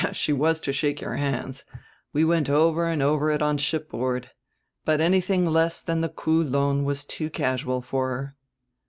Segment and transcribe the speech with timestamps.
[0.13, 1.63] "She was to shake your hands;
[2.11, 4.31] we went over and over it on shipboard.
[4.83, 8.35] But anything less than the Kûl'on was too casual for her."